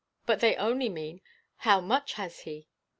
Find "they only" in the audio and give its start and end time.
0.39-0.89